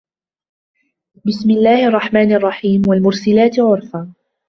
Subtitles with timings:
[1.25, 4.13] بسم الله الرحمن الرحيم والمرسلات عرفا